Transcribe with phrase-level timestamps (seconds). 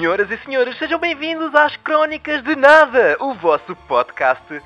[0.00, 4.62] senhoras e senhores, sejam bem-vindos às Crónicas de Nada, o vosso podcast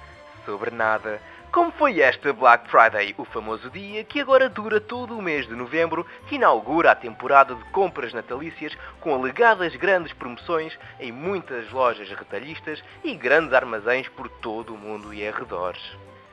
[0.47, 1.21] sobre nada.
[1.51, 5.57] Como foi esta Black Friday, o famoso dia que agora dura todo o mês de
[5.57, 12.09] novembro, que inaugura a temporada de compras natalícias com alegadas grandes promoções em muitas lojas
[12.11, 15.83] retalhistas e grandes armazéns por todo o mundo e arredores.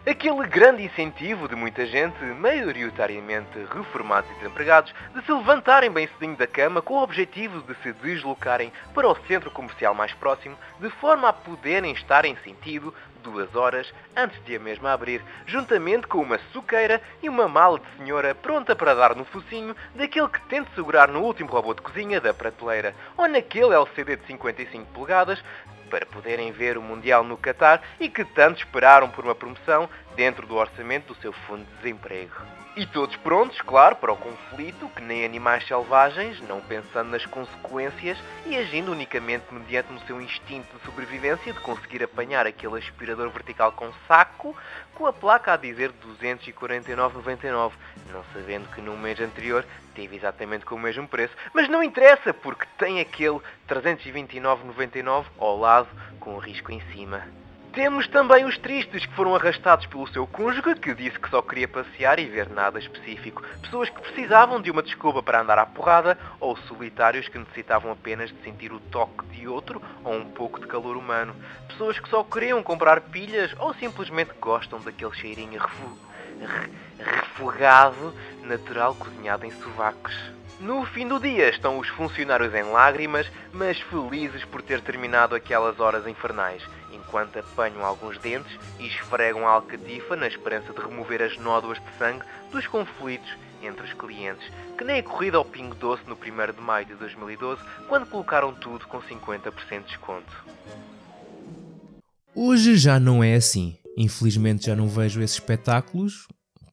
[0.03, 6.35] Aquele grande incentivo de muita gente, maioritariamente reformados e desempregados, de se levantarem bem cedinho
[6.35, 10.89] da cama com o objetivo de se deslocarem para o centro comercial mais próximo, de
[10.89, 12.91] forma a poderem estar em sentido
[13.21, 17.85] duas horas antes de a mesma abrir, juntamente com uma suqueira e uma mala de
[17.97, 22.19] senhora pronta para dar no focinho daquele que tente segurar no último robô de cozinha
[22.19, 25.43] da prateleira, ou naquele LCD de 55 polegadas
[25.91, 30.47] para poderem ver o Mundial no Qatar e que tanto esperaram por uma promoção dentro
[30.47, 32.61] do orçamento do seu fundo de desemprego.
[32.73, 38.17] E todos prontos, claro, para o conflito, que nem animais selvagens, não pensando nas consequências
[38.45, 43.73] e agindo unicamente mediante o seu instinto de sobrevivência de conseguir apanhar aquele aspirador vertical
[43.73, 44.55] com saco,
[44.95, 47.73] com a placa a dizer 249,99,
[48.09, 51.35] não sabendo que no mês anterior teve exatamente com o mesmo preço.
[51.53, 55.80] Mas não interessa, porque tem aquele 329,99 ao lado
[56.19, 57.21] com o risco em cima.
[57.73, 61.69] Temos também os tristes que foram arrastados pelo seu cônjuge, que disse que só queria
[61.69, 63.41] passear e ver nada específico.
[63.61, 68.29] Pessoas que precisavam de uma desculpa para andar à porrada, ou solitários que necessitavam apenas
[68.29, 71.33] de sentir o toque de outro ou um pouco de calor humano.
[71.69, 75.97] Pessoas que só queriam comprar pilhas ou simplesmente gostam daquele cheirinho refu...
[76.99, 80.13] refogado, natural cozinhado em sovacos.
[80.61, 85.79] No fim do dia estão os funcionários em lágrimas, mas felizes por ter terminado aquelas
[85.79, 86.61] horas infernais,
[86.93, 91.97] enquanto apanham alguns dentes e esfregam a alcatifa na esperança de remover as nódoas de
[91.97, 96.53] sangue dos conflitos entre os clientes, que nem a corrida ao Pingo Doce no 1
[96.53, 100.45] de maio de 2012, quando colocaram tudo com 50% de desconto.
[102.35, 103.79] Hoje já não é assim.
[103.97, 106.27] Infelizmente já não vejo esses espetáculos,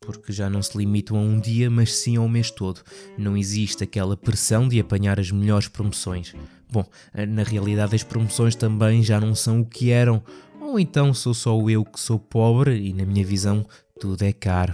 [0.09, 2.81] porque já não se limitam a um dia, mas sim ao mês todo.
[3.19, 6.35] Não existe aquela pressão de apanhar as melhores promoções.
[6.73, 6.87] Bom,
[7.29, 10.23] na realidade as promoções também já não são o que eram,
[10.59, 13.67] ou então sou só eu que sou pobre e na minha visão
[14.01, 14.73] tudo é caro.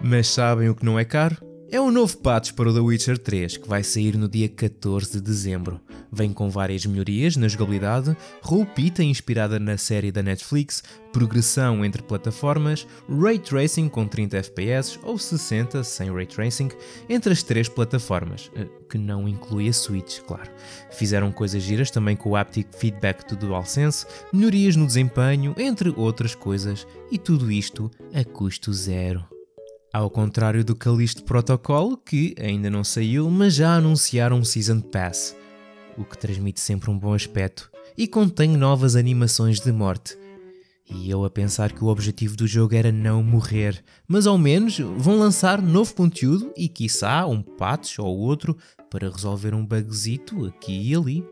[0.00, 1.36] Mas sabem o que não é caro?
[1.74, 5.14] É o novo patch para o The Witcher 3, que vai sair no dia 14
[5.14, 5.80] de dezembro.
[6.12, 12.86] Vem com várias melhorias na jogabilidade, roupita inspirada na série da Netflix, progressão entre plataformas,
[13.08, 16.68] Ray Tracing com 30 FPS ou 60 sem Ray Tracing
[17.08, 20.52] entre as três plataformas, eh, que não inclui a Switch, claro.
[20.92, 26.36] Fizeram coisas giras também com o Haptic Feedback do DualSense, melhorias no desempenho, entre outras
[26.36, 29.33] coisas, e tudo isto a custo zero.
[29.94, 35.36] Ao contrário do Callisto Protocol, que ainda não saiu, mas já anunciaram um Season Pass,
[35.96, 40.18] o que transmite sempre um bom aspecto e contém novas animações de morte.
[40.90, 44.80] E eu a pensar que o objetivo do jogo era não morrer, mas ao menos
[44.80, 48.58] vão lançar novo conteúdo e quiçá um patch ou outro
[48.90, 51.24] para resolver um bugzito aqui e ali.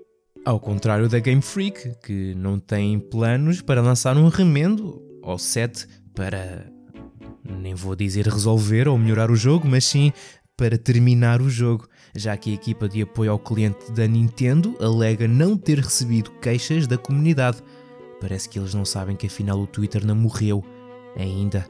[0.45, 5.85] Ao contrário da Game Freak, que não tem planos para lançar um remendo ou set
[6.15, 6.72] para
[7.53, 10.13] nem vou dizer resolver ou melhorar o jogo, mas sim
[10.57, 15.27] para terminar o jogo, já que a equipa de apoio ao cliente da Nintendo alega
[15.27, 17.63] não ter recebido queixas da comunidade.
[18.21, 20.65] Parece que eles não sabem que afinal o Twitter não morreu
[21.17, 21.67] ainda.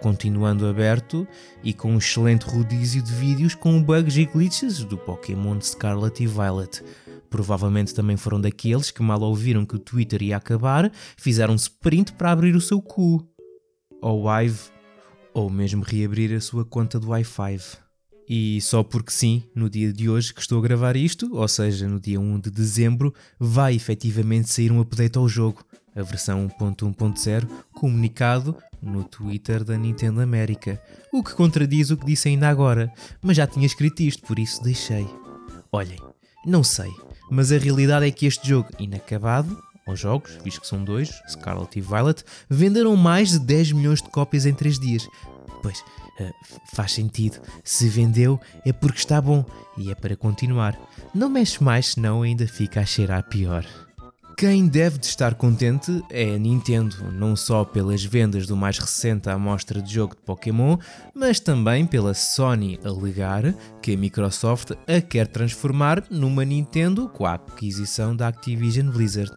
[0.00, 1.26] Continuando aberto
[1.64, 6.26] e com um excelente rodízio de vídeos com bugs e glitches do Pokémon Scarlet e
[6.26, 6.84] Violet.
[7.28, 12.30] Provavelmente também foram daqueles que mal ouviram que o Twitter ia acabar, fizeram sprint para
[12.30, 13.26] abrir o seu cu.
[14.00, 14.77] Ou Ive
[15.38, 17.60] ou mesmo reabrir a sua conta do Wi-Fi.
[18.28, 21.86] E só porque sim, no dia de hoje que estou a gravar isto, ou seja,
[21.86, 25.64] no dia 1 de dezembro, vai efetivamente sair um update ao jogo,
[25.94, 30.82] a versão 1.1.0, comunicado no Twitter da Nintendo América,
[31.12, 32.92] o que contradiz o que disse ainda agora,
[33.22, 35.08] mas já tinha escrito isto, por isso deixei.
[35.70, 35.98] Olhem,
[36.44, 36.90] não sei,
[37.30, 39.56] mas a realidade é que este jogo inacabado
[39.90, 44.08] aos jogos, visto que são dois, Scarlet e Violet, venderam mais de 10 milhões de
[44.10, 45.08] cópias em 3 dias.
[45.62, 45.80] Pois,
[46.20, 46.34] uh,
[46.74, 47.40] faz sentido.
[47.64, 49.44] Se vendeu é porque está bom
[49.76, 50.78] e é para continuar.
[51.14, 53.64] Não mexe mais, senão ainda fica a cheirar pior.
[54.38, 59.28] Quem deve de estar contente é a Nintendo, não só pelas vendas do mais recente
[59.28, 60.78] amostra de jogo de Pokémon,
[61.12, 63.52] mas também pela Sony alegar
[63.82, 69.32] que a Microsoft a quer transformar numa Nintendo com a aquisição da Activision Blizzard.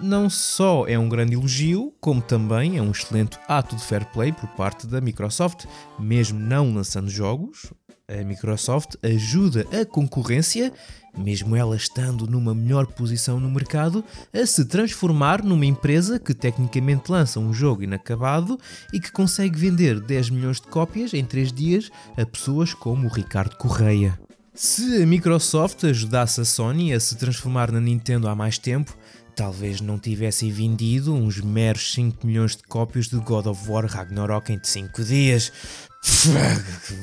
[0.00, 4.32] não só é um grande elogio, como também é um excelente ato de fair play
[4.32, 5.64] por parte da Microsoft,
[5.98, 7.72] mesmo não lançando jogos.
[8.06, 10.72] A Microsoft ajuda a concorrência,
[11.16, 17.10] mesmo ela estando numa melhor posição no mercado, a se transformar numa empresa que tecnicamente
[17.10, 18.58] lança um jogo inacabado
[18.92, 23.10] e que consegue vender 10 milhões de cópias em 3 dias a pessoas como o
[23.12, 24.18] Ricardo Correia.
[24.54, 28.96] Se a Microsoft ajudasse a Sony a se transformar na Nintendo há mais tempo,
[29.34, 34.52] talvez não tivessem vendido uns meros 5 milhões de cópias de God of War Ragnarok
[34.52, 35.52] em 5 dias.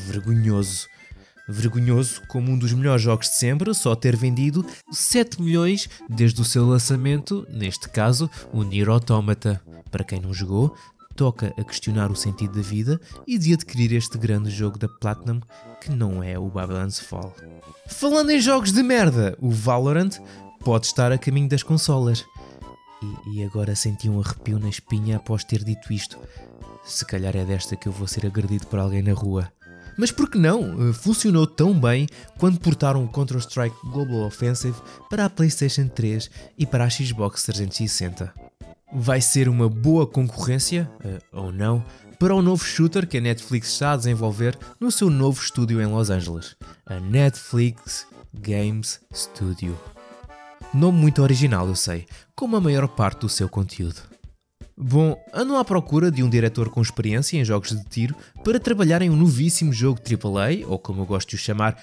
[0.07, 0.87] Vergonhoso.
[1.51, 6.45] Vergonhoso como um dos melhores jogos de sempre só ter vendido 7 milhões desde o
[6.45, 9.61] seu lançamento, neste caso, o Nier Automata.
[9.91, 10.75] Para quem não jogou,
[11.15, 15.41] toca a questionar o sentido da vida e de adquirir este grande jogo da Platinum
[15.81, 17.35] que não é o Babylon's Fall.
[17.87, 20.17] Falando em jogos de merda, o Valorant
[20.63, 22.25] pode estar a caminho das consolas.
[23.01, 26.17] E, e agora senti um arrepio na espinha após ter dito isto.
[26.83, 29.51] Se calhar é desta que eu vou ser agredido por alguém na rua.
[29.97, 30.89] Mas por que não?
[30.89, 32.07] Eh, funcionou tão bem
[32.37, 34.77] quando portaram o Counter-Strike Global Offensive
[35.09, 38.51] para a PlayStation 3 e para a Xbox 360
[38.93, 41.83] vai ser uma boa concorrência, uh, ou não,
[42.19, 45.85] para o novo shooter que a Netflix está a desenvolver no seu novo estúdio em
[45.85, 46.55] Los Angeles,
[46.85, 49.77] a Netflix Games Studio.
[50.73, 52.05] Nome muito original, eu sei,
[52.35, 54.01] como a maior parte do seu conteúdo.
[54.83, 59.03] Bom, andam à procura de um diretor com experiência em jogos de tiro para trabalhar
[59.03, 61.77] em um novíssimo jogo AAA, ou como eu gosto de o chamar,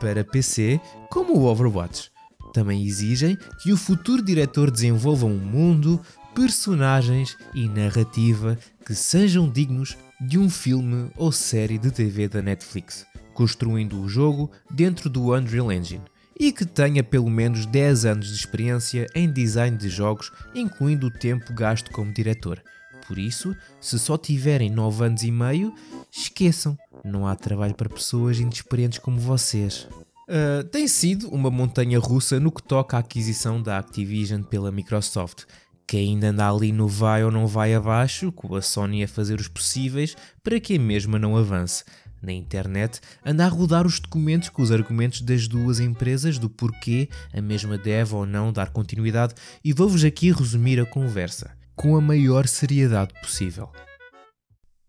[0.00, 2.10] para PC, como o Overwatch.
[2.52, 6.00] Também exigem que o futuro diretor desenvolva um mundo,
[6.34, 13.06] personagens e narrativa que sejam dignos de um filme ou série de TV da Netflix,
[13.34, 16.02] construindo o jogo dentro do Unreal Engine
[16.40, 21.10] e que tenha pelo menos 10 anos de experiência em design de jogos, incluindo o
[21.10, 22.62] tempo gasto como diretor.
[23.06, 25.74] Por isso, se só tiverem 9 anos e meio,
[26.10, 29.86] esqueçam, não há trabalho para pessoas inexperientes como vocês.
[30.30, 35.44] Uh, tem sido uma montanha russa no que toca à aquisição da Activision pela Microsoft,
[35.86, 39.38] que ainda anda ali no vai ou não vai abaixo, com a Sony a fazer
[39.38, 41.84] os possíveis para que a mesma não avance.
[42.22, 47.08] Na internet anda a rodar os documentos com os argumentos das duas empresas do porquê
[47.32, 49.34] a mesma deve ou não dar continuidade
[49.64, 53.70] e vou-vos aqui resumir a conversa, com a maior seriedade possível.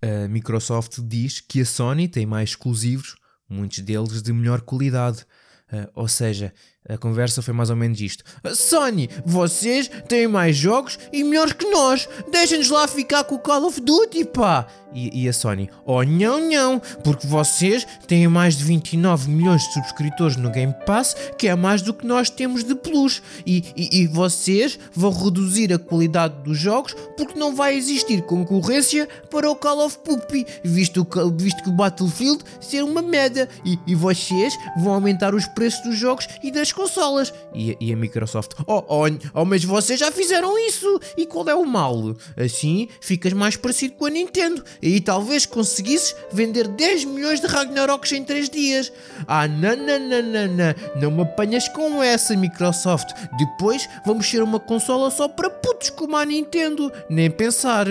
[0.02, 3.16] A Microsoft diz que a Sony tem mais exclusivos
[3.52, 5.26] muitos deles de melhor qualidade.
[5.72, 6.54] Uh, ou seja,
[6.90, 8.24] a conversa foi mais ou menos isto:
[8.56, 12.10] Sony, vocês têm mais jogos e melhores que nós.
[12.32, 14.68] Deixem-nos lá ficar com o Call of Duty, pá.
[14.94, 19.74] E, e, a Sony: Oh, não, não, porque vocês têm mais de 29 milhões de
[19.74, 23.22] subscritores no Game Pass, que é mais do que nós temos de Plus.
[23.46, 29.08] E, e, e vocês vão reduzir a qualidade dos jogos porque não vai existir concorrência
[29.30, 31.08] para o Call of Puppy, visto,
[31.38, 33.48] visto que o Battlefield ser uma merda.
[33.64, 37.34] E, e vocês vão aumentar os preços dos jogos e das consolas.
[37.54, 41.00] E, e a Microsoft: oh, oh, oh, mas vocês já fizeram isso.
[41.18, 42.16] E qual é o mal?
[42.38, 48.12] Assim ficas mais parecido com a Nintendo e talvez conseguisses vender 10 milhões de Ragnaroks
[48.12, 48.92] em 3 dias.
[49.28, 53.10] Ah, não, não, não, não, não, não me apanhas com essa, Microsoft.
[53.38, 56.92] Depois vamos ser uma consola só para putos como a Nintendo.
[57.10, 57.88] Nem pensar.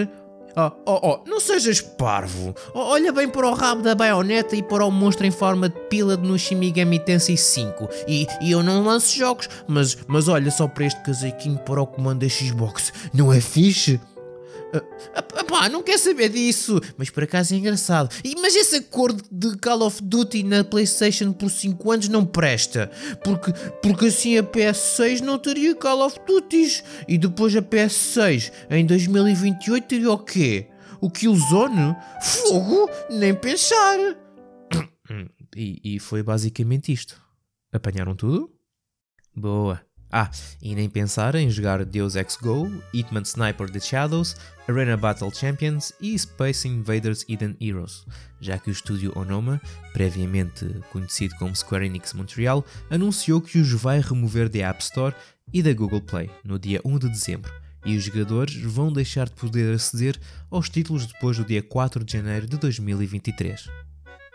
[0.57, 2.55] Oh, oh, oh, não sejas parvo.
[2.75, 5.79] Oh, olha bem para o rabo da baioneta e para o monstro em forma de
[5.89, 7.89] pila no Shimigami Tensei 5.
[8.09, 11.87] E, e eu não lanço jogos, mas, mas olha só para este casaquinho para o
[11.87, 12.93] comando da Xbox.
[13.15, 14.01] Não é fixe?
[14.73, 16.81] Uh, pá, não quer saber disso.
[16.97, 18.15] Mas por acaso é engraçado.
[18.41, 22.91] Mas esse acordo de Call of Duty na PlayStation por 5 anos não presta.
[23.25, 26.83] Porque, porque assim a PS6 não teria Call of Duty.
[27.09, 30.69] E depois a PS6 em 2028 teria o quê?
[31.01, 31.97] O Killzone?
[32.23, 32.89] Fogo?
[33.11, 33.99] Nem pensar.
[35.57, 37.21] E, e foi basicamente isto.
[37.73, 38.53] Apanharam tudo?
[39.35, 39.81] Boa.
[40.13, 40.29] Ah,
[40.61, 44.35] e nem pensar em jogar Deus Ex Go, Hitman Sniper The Shadows,
[44.69, 48.05] Arena Battle Champions e Space Invaders Eden Heroes,
[48.41, 49.61] já que o estúdio Onoma,
[49.93, 55.15] previamente conhecido como Square Enix Montreal, anunciou que os vai remover da App Store
[55.53, 57.53] e da Google Play no dia 1 de dezembro,
[57.85, 60.19] e os jogadores vão deixar de poder aceder
[60.51, 63.90] aos títulos depois do dia 4 de janeiro de 2023.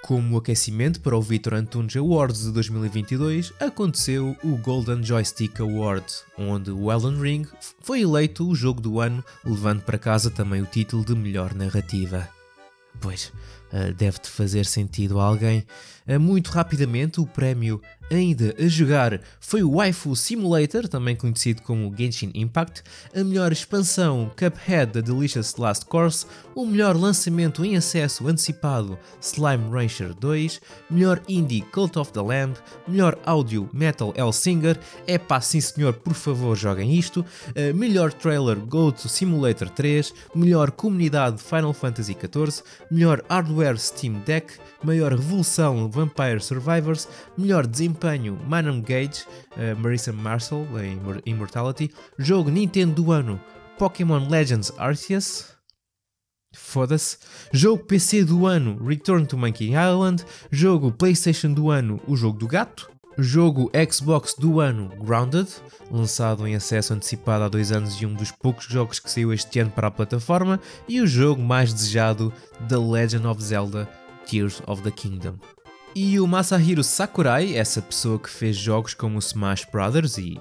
[0.05, 6.05] Como aquecimento para o Victor Antunes Awards de 2022, aconteceu o Golden Joystick Award,
[6.37, 7.47] onde o Elden Ring
[7.81, 12.29] foi eleito o jogo do ano, levando para casa também o título de melhor narrativa.
[13.01, 13.33] Pois,
[13.97, 15.65] deve-te fazer sentido a alguém.
[16.07, 17.81] Uh, muito rapidamente, o prémio
[18.11, 22.83] ainda a jogar foi o Waifu Simulator, também conhecido como Genshin Impact,
[23.15, 29.67] a melhor expansão Cuphead da Delicious Last Course, o melhor lançamento em acesso antecipado Slime
[29.71, 32.55] Rancher 2, melhor indie Cult of the Lamb,
[32.87, 38.57] melhor áudio Metal Singer, é pá, sim senhor, por favor joguem isto, uh, melhor trailer
[38.57, 46.39] Goat Simulator 3, melhor comunidade Final Fantasy XIV, melhor hardware Steam Deck, maior revolução Vampire
[46.39, 47.07] Survivors,
[47.37, 49.25] melhor desempenho Manam Gage,
[49.57, 53.39] uh, Marissa Marcel em Immortality, jogo Nintendo do ano
[53.77, 55.55] Pokémon Legends Arceus,
[56.55, 57.17] Foda-se.
[57.51, 60.23] Jogo PC do ano Return to Monkey Island.
[60.49, 62.94] Jogo PlayStation do ano O Jogo do Gato.
[63.18, 65.48] Jogo Xbox do ano Grounded,
[65.90, 69.58] lançado em acesso antecipado há dois anos e um dos poucos jogos que saiu este
[69.60, 70.60] ano para a plataforma.
[70.88, 72.32] E o jogo mais desejado
[72.68, 73.88] The Legend of Zelda
[74.26, 75.34] Tears of the Kingdom.
[75.94, 80.40] E o Masahiro Sakurai, essa pessoa que fez jogos como Smash Brothers e,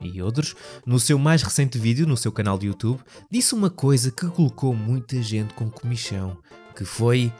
[0.00, 0.56] e outros,
[0.86, 4.74] no seu mais recente vídeo no seu canal de YouTube, disse uma coisa que colocou
[4.74, 6.38] muita gente com comichão,
[6.74, 7.32] que foi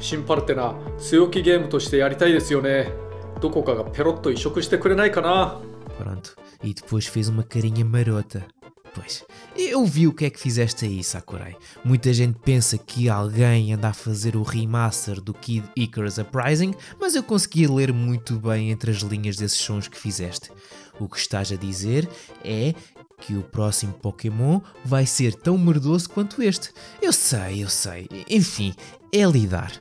[0.00, 3.01] シンパルってな強気ゲームとしてやりたいですよね
[3.42, 5.58] どこかがペロッと移植してくれないかな
[5.98, 8.46] Pronto, e depois fez uma carinha marota.
[8.94, 9.24] Pois,
[9.56, 11.56] eu vi o que é que fizeste aí, Sakurai.
[11.84, 17.14] Muita gente pensa que alguém anda a fazer o remaster do Kid Icarus Uprising, mas
[17.14, 20.50] eu consegui ler muito bem entre as linhas desses sons que fizeste.
[20.98, 22.08] O que estás a dizer
[22.44, 22.74] é
[23.20, 26.70] que o próximo Pokémon vai ser tão merdoso quanto este.
[27.02, 28.08] Eu sei, eu sei.
[28.28, 28.74] Enfim,
[29.12, 29.72] é lidar.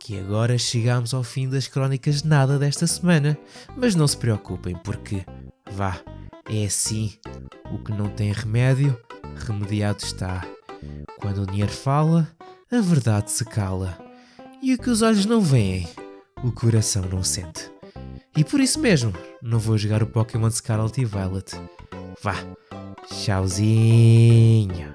[0.00, 3.38] Que agora chegamos ao fim das crónicas de nada desta semana.
[3.76, 5.24] Mas não se preocupem, porque
[5.70, 6.00] vá,
[6.48, 7.12] é assim.
[7.70, 8.98] O que não tem remédio,
[9.36, 10.44] remediado está.
[11.20, 12.28] Quando o dinheiro fala,
[12.72, 13.96] a verdade se cala.
[14.62, 15.88] E o que os olhos não veem,
[16.42, 17.70] o coração não sente.
[18.36, 21.52] E por isso mesmo, não vou jogar o Pokémon Scarlet e Violet.
[22.22, 22.34] Vá,
[23.06, 24.94] tchauzinho.